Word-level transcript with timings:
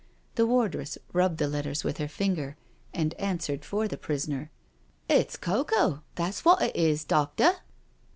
The 0.33 0.47
wardress 0.47 0.97
rubbed 1.13 1.37
the 1.37 1.47
letters 1.47 1.83
with 1.83 1.99
her 1.99 2.07
finger 2.07 2.57
and 2.91 3.13
answered 3.19 3.63
for 3.63 3.87
the 3.87 3.99
prisoner." 3.99 4.49
It's 5.07 5.37
cocoa, 5.37 6.01
that's 6.15 6.43
what 6.43 6.59
it 6.63 6.75
is, 6.75 7.03
doctor." 7.03 7.57